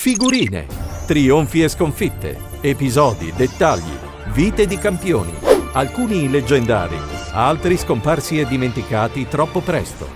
Figurine, 0.00 0.66
trionfi 1.06 1.62
e 1.62 1.68
sconfitte, 1.68 2.34
episodi, 2.62 3.34
dettagli, 3.36 3.92
vite 4.28 4.66
di 4.66 4.78
campioni, 4.78 5.30
alcuni 5.74 6.30
leggendari, 6.30 6.96
altri 7.32 7.76
scomparsi 7.76 8.40
e 8.40 8.46
dimenticati 8.46 9.28
troppo 9.28 9.60
presto. 9.60 10.08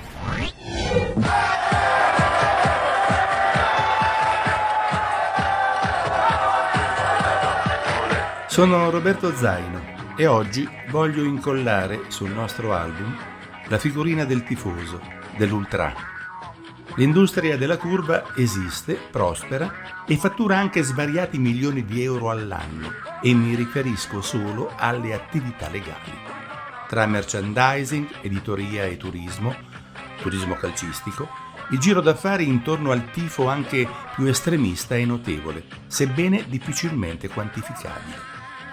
Sono 8.46 8.88
Roberto 8.88 9.34
Zaino 9.34 9.82
e 10.16 10.26
oggi 10.26 10.66
voglio 10.88 11.24
incollare 11.24 12.04
sul 12.08 12.30
nostro 12.30 12.72
album 12.72 13.14
la 13.66 13.76
figurina 13.76 14.24
del 14.24 14.44
tifoso, 14.44 14.98
dell'ultra. 15.36 16.13
L'industria 16.96 17.56
della 17.56 17.76
curva 17.76 18.36
esiste, 18.36 18.94
prospera 18.94 20.04
e 20.06 20.16
fattura 20.16 20.58
anche 20.58 20.80
svariati 20.82 21.38
milioni 21.38 21.84
di 21.84 22.04
euro 22.04 22.30
all'anno 22.30 22.92
e 23.20 23.34
mi 23.34 23.56
riferisco 23.56 24.20
solo 24.20 24.72
alle 24.76 25.12
attività 25.12 25.68
legali. 25.68 26.16
Tra 26.86 27.04
merchandising, 27.06 28.08
editoria 28.20 28.84
e 28.84 28.96
turismo, 28.96 29.56
turismo 30.20 30.54
calcistico, 30.54 31.28
il 31.70 31.78
giro 31.80 32.00
d'affari 32.00 32.46
intorno 32.46 32.92
al 32.92 33.10
tifo 33.10 33.48
anche 33.48 33.88
più 34.14 34.26
estremista 34.26 34.94
è 34.94 35.04
notevole, 35.04 35.64
sebbene 35.88 36.44
difficilmente 36.46 37.28
quantificabile. 37.28 38.18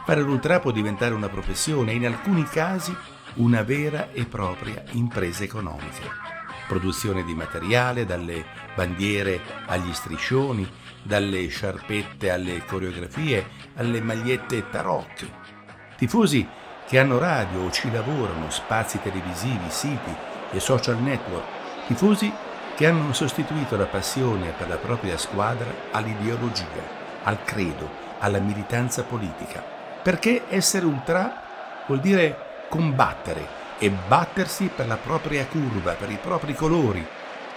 Fare 0.05 0.21
l'ultra 0.21 0.59
può 0.59 0.69
diventare 0.69 1.15
una 1.15 1.29
professione 1.29 1.93
e 1.93 1.95
in 1.95 2.05
alcuni 2.05 2.43
casi 2.43 2.95
una 3.35 3.63
vera 3.63 4.11
e 4.11 4.25
propria 4.25 4.83
impresa 4.91 5.43
economica 5.43 6.30
produzione 6.71 7.25
di 7.25 7.33
materiale, 7.33 8.05
dalle 8.05 8.45
bandiere 8.73 9.41
agli 9.65 9.91
striscioni, 9.91 10.65
dalle 11.03 11.45
sciarpette 11.47 12.31
alle 12.31 12.63
coreografie, 12.63 13.45
alle 13.75 13.99
magliette 13.99 14.69
tarocche. 14.69 15.29
Tifosi 15.97 16.47
che 16.87 16.97
hanno 16.97 17.17
radio 17.17 17.63
o 17.63 17.71
ci 17.71 17.91
lavorano, 17.91 18.49
spazi 18.49 19.01
televisivi, 19.01 19.65
siti 19.67 20.15
e 20.51 20.61
social 20.61 20.97
network. 21.01 21.43
Tifosi 21.87 22.31
che 22.73 22.87
hanno 22.87 23.11
sostituito 23.11 23.75
la 23.75 23.87
passione 23.87 24.53
per 24.57 24.69
la 24.69 24.77
propria 24.77 25.17
squadra 25.17 25.69
all'ideologia, 25.91 26.63
al 27.23 27.43
credo, 27.43 27.89
alla 28.19 28.39
militanza 28.39 29.03
politica. 29.03 29.61
Perché 30.01 30.43
essere 30.47 30.85
ultra 30.85 31.83
vuol 31.85 31.99
dire 31.99 32.65
combattere 32.69 33.59
e 33.83 33.89
battersi 33.89 34.69
per 34.73 34.85
la 34.85 34.97
propria 34.97 35.43
curva, 35.47 35.93
per 35.93 36.11
i 36.11 36.19
propri 36.21 36.53
colori. 36.53 37.03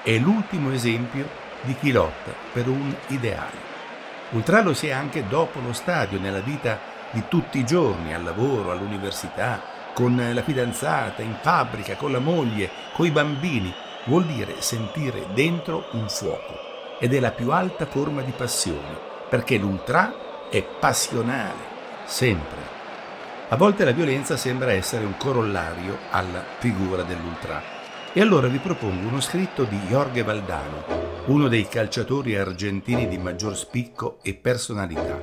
È 0.02 0.16
l'ultimo 0.16 0.72
esempio 0.72 1.28
di 1.60 1.76
chi 1.78 1.92
lotta 1.92 2.32
per 2.50 2.66
un 2.66 2.94
ideale. 3.08 3.72
Ultra 4.30 4.62
lo 4.62 4.72
si 4.72 4.86
è 4.86 4.90
anche 4.90 5.28
dopo 5.28 5.60
lo 5.60 5.74
stadio, 5.74 6.18
nella 6.18 6.40
vita 6.40 6.80
di 7.10 7.24
tutti 7.28 7.58
i 7.58 7.66
giorni, 7.66 8.14
al 8.14 8.24
lavoro, 8.24 8.70
all'università, 8.70 9.60
con 9.92 10.30
la 10.32 10.42
fidanzata, 10.42 11.20
in 11.20 11.36
fabbrica, 11.42 11.94
con 11.94 12.10
la 12.10 12.20
moglie, 12.20 12.70
con 12.94 13.04
i 13.04 13.10
bambini. 13.10 13.72
Vuol 14.06 14.24
dire 14.24 14.62
sentire 14.62 15.26
dentro 15.34 15.88
un 15.92 16.08
fuoco 16.08 16.96
ed 16.98 17.12
è 17.12 17.20
la 17.20 17.32
più 17.32 17.50
alta 17.50 17.84
forma 17.84 18.22
di 18.22 18.32
passione, 18.32 18.98
perché 19.28 19.58
l'ultra 19.58 20.48
è 20.48 20.62
passionale, 20.62 21.60
sempre. 22.06 22.73
A 23.54 23.56
volte 23.56 23.84
la 23.84 23.92
violenza 23.92 24.36
sembra 24.36 24.72
essere 24.72 25.04
un 25.04 25.16
corollario 25.16 25.96
alla 26.10 26.42
figura 26.58 27.04
dell'ultra. 27.04 27.62
E 28.12 28.20
allora 28.20 28.48
vi 28.48 28.58
propongo 28.58 29.06
uno 29.06 29.20
scritto 29.20 29.62
di 29.62 29.78
Jorge 29.86 30.24
Valdano, 30.24 30.82
uno 31.26 31.46
dei 31.46 31.68
calciatori 31.68 32.34
argentini 32.34 33.06
di 33.06 33.16
maggior 33.16 33.56
spicco 33.56 34.18
e 34.22 34.34
personalità. 34.34 35.20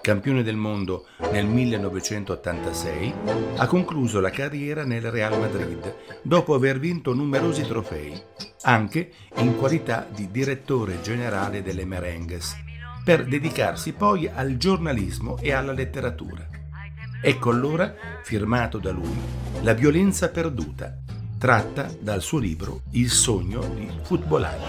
Campione 0.00 0.42
del 0.42 0.56
mondo 0.56 1.06
nel 1.30 1.46
1986, 1.46 3.14
ha 3.58 3.66
concluso 3.68 4.18
la 4.18 4.30
carriera 4.30 4.84
nel 4.84 5.08
Real 5.12 5.38
Madrid 5.38 5.94
dopo 6.22 6.54
aver 6.54 6.80
vinto 6.80 7.14
numerosi 7.14 7.62
trofei, 7.62 8.20
anche 8.62 9.12
in 9.36 9.56
qualità 9.56 10.04
di 10.12 10.32
direttore 10.32 11.00
generale 11.00 11.62
delle 11.62 11.84
Merengues, 11.84 12.56
per 13.04 13.24
dedicarsi 13.24 13.92
poi 13.92 14.28
al 14.28 14.56
giornalismo 14.56 15.38
e 15.38 15.52
alla 15.52 15.70
letteratura. 15.70 16.57
Ecco 17.20 17.50
allora, 17.50 17.92
firmato 18.22 18.78
da 18.78 18.92
lui, 18.92 19.16
La 19.62 19.74
violenza 19.74 20.28
perduta, 20.28 20.96
tratta 21.36 21.90
dal 21.98 22.22
suo 22.22 22.38
libro 22.38 22.82
Il 22.92 23.10
sogno 23.10 23.60
di 23.74 23.90
Footballani. 24.02 24.62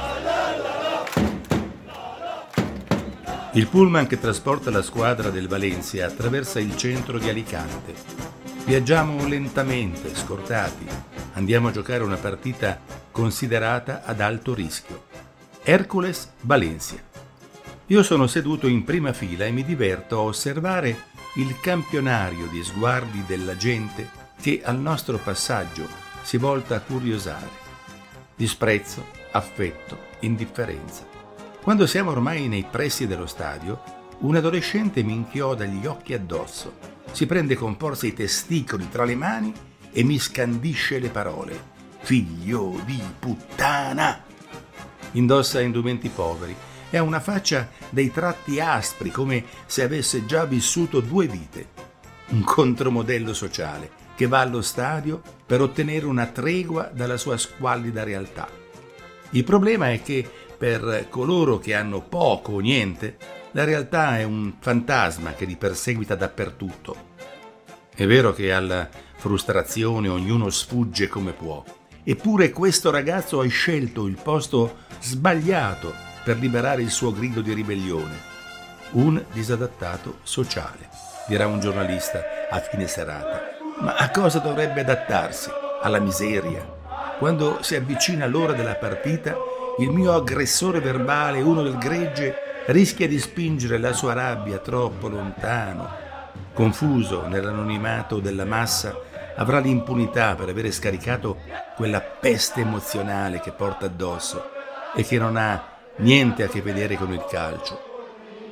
Il 3.53 3.67
pullman 3.67 4.07
che 4.07 4.19
trasporta 4.19 4.71
la 4.71 4.81
squadra 4.81 5.29
del 5.29 5.47
Valencia 5.47 6.07
attraversa 6.07 6.59
il 6.59 6.75
centro 6.75 7.19
di 7.19 7.29
Alicante. 7.29 7.93
Viaggiamo 8.65 9.27
lentamente, 9.27 10.15
scortati. 10.15 10.87
Andiamo 11.33 11.67
a 11.67 11.71
giocare 11.71 12.03
una 12.03 12.17
partita 12.17 12.79
considerata 13.11 14.01
ad 14.03 14.21
alto 14.21 14.55
rischio. 14.55 15.03
Hercules 15.61 16.31
Valencia. 16.41 16.95
Io 17.87 18.03
sono 18.03 18.27
seduto 18.27 18.67
in 18.67 18.83
prima 18.83 19.13
fila 19.13 19.45
e 19.45 19.51
mi 19.51 19.63
diverto 19.63 20.17
a 20.17 20.21
osservare 20.21 21.08
il 21.35 21.59
campionario 21.59 22.47
di 22.47 22.63
sguardi 22.63 23.23
della 23.25 23.55
gente 23.55 24.09
che 24.41 24.61
al 24.63 24.79
nostro 24.79 25.17
passaggio 25.17 25.87
si 26.23 26.37
volta 26.37 26.75
a 26.75 26.79
curiosare. 26.79 27.67
Disprezzo, 28.35 29.05
affetto, 29.31 29.97
indifferenza. 30.21 31.05
Quando 31.61 31.85
siamo 31.85 32.11
ormai 32.11 32.47
nei 32.47 32.65
pressi 32.69 33.05
dello 33.05 33.27
stadio, 33.27 33.81
un 34.19 34.35
adolescente 34.35 35.03
mi 35.03 35.13
inchioda 35.13 35.65
gli 35.65 35.85
occhi 35.85 36.13
addosso, 36.13 36.77
si 37.11 37.25
prende 37.25 37.55
con 37.55 37.77
forza 37.77 38.07
i 38.07 38.13
testicoli 38.13 38.89
tra 38.89 39.03
le 39.05 39.15
mani 39.15 39.53
e 39.91 40.03
mi 40.03 40.17
scandisce 40.19 40.99
le 40.99 41.09
parole. 41.09 41.77
Figlio 41.99 42.79
di 42.85 43.01
puttana! 43.19 44.23
Indossa 45.11 45.61
indumenti 45.61 46.09
poveri, 46.09 46.55
e 46.89 46.97
ha 46.97 47.03
una 47.03 47.19
faccia 47.19 47.69
dei 47.89 48.11
tratti 48.11 48.59
aspri, 48.59 49.11
come 49.11 49.45
se 49.65 49.83
avesse 49.83 50.25
già 50.25 50.45
vissuto 50.45 50.99
due 50.99 51.27
vite. 51.27 51.87
Un 52.29 52.43
contromodello 52.43 53.33
sociale 53.33 53.97
che 54.15 54.27
va 54.27 54.41
allo 54.41 54.61
stadio 54.61 55.21
per 55.45 55.61
ottenere 55.61 56.05
una 56.05 56.25
tregua 56.25 56.91
dalla 56.93 57.17
sua 57.17 57.37
squallida 57.37 58.03
realtà. 58.03 58.49
Il 59.31 59.43
problema 59.43 59.91
è 59.91 60.01
che 60.01 60.29
per 60.57 61.07
coloro 61.09 61.57
che 61.57 61.73
hanno 61.73 62.01
poco 62.01 62.53
o 62.53 62.59
niente, 62.59 63.15
la 63.51 63.63
realtà 63.63 64.19
è 64.19 64.23
un 64.23 64.55
fantasma 64.59 65.33
che 65.33 65.45
li 65.45 65.55
perseguita 65.55 66.15
dappertutto. 66.15 67.07
È 67.95 68.05
vero 68.05 68.33
che 68.33 68.51
alla 68.51 68.89
frustrazione 69.15 70.09
ognuno 70.09 70.49
sfugge 70.49 71.07
come 71.07 71.31
può, 71.31 71.63
eppure 72.03 72.51
questo 72.51 72.91
ragazzo 72.91 73.39
ha 73.39 73.47
scelto 73.47 74.05
il 74.05 74.17
posto 74.21 74.79
sbagliato 74.99 76.07
per 76.23 76.37
liberare 76.37 76.81
il 76.81 76.89
suo 76.89 77.13
grido 77.13 77.41
di 77.41 77.53
ribellione. 77.53 78.27
Un 78.91 79.23
disadattato 79.31 80.19
sociale, 80.23 80.89
dirà 81.27 81.47
un 81.47 81.59
giornalista 81.59 82.21
a 82.49 82.59
fine 82.59 82.87
serata. 82.87 83.57
Ma 83.79 83.95
a 83.95 84.09
cosa 84.11 84.39
dovrebbe 84.39 84.81
adattarsi? 84.81 85.49
Alla 85.81 85.99
miseria. 85.99 86.77
Quando 87.17 87.59
si 87.61 87.75
avvicina 87.75 88.25
l'ora 88.25 88.53
della 88.53 88.75
partita, 88.75 89.35
il 89.79 89.89
mio 89.91 90.13
aggressore 90.13 90.79
verbale, 90.79 91.41
uno 91.41 91.61
del 91.61 91.77
gregge, 91.77 92.35
rischia 92.67 93.07
di 93.07 93.17
spingere 93.17 93.77
la 93.77 93.93
sua 93.93 94.13
rabbia 94.13 94.57
troppo 94.57 95.07
lontano. 95.07 95.89
Confuso 96.53 97.27
nell'anonimato 97.27 98.19
della 98.19 98.45
massa, 98.45 98.93
avrà 99.35 99.59
l'impunità 99.59 100.35
per 100.35 100.49
avere 100.49 100.71
scaricato 100.71 101.37
quella 101.75 102.01
peste 102.01 102.61
emozionale 102.61 103.39
che 103.39 103.51
porta 103.51 103.85
addosso 103.85 104.49
e 104.93 105.05
che 105.05 105.17
non 105.17 105.37
ha 105.37 105.77
niente 105.99 106.43
a 106.43 106.47
che 106.47 106.61
vedere 106.61 106.95
con 106.95 107.11
il 107.13 107.25
calcio. 107.29 107.87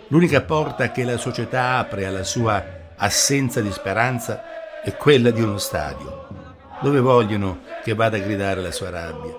L'unica 0.07 0.41
porta 0.41 0.91
che 0.91 1.03
la 1.03 1.17
società 1.17 1.77
apre 1.77 2.05
alla 2.05 2.23
sua 2.23 2.63
assenza 2.95 3.61
di 3.61 3.71
speranza 3.71 4.81
è 4.81 4.95
quella 4.95 5.31
di 5.31 5.41
uno 5.41 5.57
stadio, 5.57 6.27
dove 6.81 6.99
vogliono 6.99 7.59
che 7.83 7.93
vada 7.93 8.17
a 8.17 8.21
gridare 8.21 8.61
la 8.61 8.71
sua 8.71 8.89
rabbia. 8.89 9.35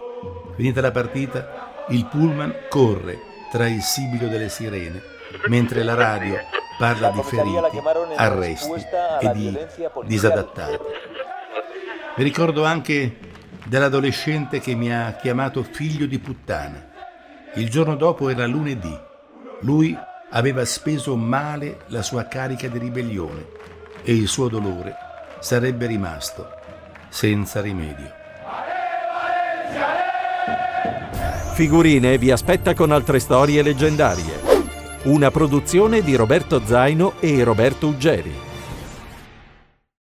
Finita 0.56 0.80
la 0.80 0.90
partita, 0.90 1.84
il 1.88 2.04
pullman 2.06 2.54
corre 2.68 3.18
tra 3.50 3.66
il 3.66 3.80
sibilo 3.80 4.28
delle 4.28 4.48
sirene, 4.48 5.02
mentre 5.46 5.82
la 5.82 5.94
radio 5.94 6.38
parla 6.78 7.10
di 7.10 7.22
feriti, 7.22 7.80
arresti 8.16 8.86
e 9.20 9.30
di 9.32 9.58
disadattati. 10.04 10.78
Mi 12.16 12.24
ricordo 12.24 12.64
anche 12.64 13.16
dell'adolescente 13.64 14.60
che 14.60 14.74
mi 14.74 14.92
ha 14.92 15.12
chiamato 15.12 15.62
figlio 15.62 16.06
di 16.06 16.18
puttana 16.18 16.88
il 17.54 17.68
giorno 17.68 17.96
dopo 17.96 18.28
era 18.28 18.46
lunedì. 18.46 18.96
Lui 19.60 19.96
aveva 20.30 20.64
speso 20.64 21.16
male 21.16 21.80
la 21.86 22.02
sua 22.02 22.26
carica 22.26 22.68
di 22.68 22.78
ribellione 22.78 23.46
e 24.02 24.14
il 24.14 24.28
suo 24.28 24.48
dolore 24.48 24.94
sarebbe 25.40 25.86
rimasto 25.86 26.48
senza 27.08 27.60
rimedio. 27.60 28.12
Figurine 31.54 32.18
vi 32.18 32.30
aspetta 32.30 32.74
con 32.74 32.92
altre 32.92 33.18
storie 33.18 33.62
leggendarie. 33.62 34.46
Una 35.04 35.30
produzione 35.30 36.02
di 36.02 36.14
Roberto 36.14 36.60
Zaino 36.64 37.14
e 37.20 37.42
Roberto 37.42 37.88
Uggeri. 37.88 38.47